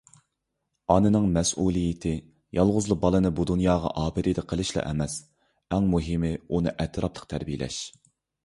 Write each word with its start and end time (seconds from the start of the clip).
ئانىنىڭ 0.93 1.25
مەسئۇلىيىتى 1.33 2.13
يالغۇزلا 2.59 2.97
بالىنى 3.03 3.31
بۇ 3.41 3.45
دۇنياغا 3.51 3.93
ئاپىرىدە 4.05 4.47
قىلىشلا 4.53 4.87
ئەمەس، 4.93 5.19
ئەڭ 5.77 5.91
مۇھىمى 5.93 6.33
ئۇنى 6.41 6.75
ئەتراپلىق 6.81 7.33
تەربىيەلەش. 7.37 7.81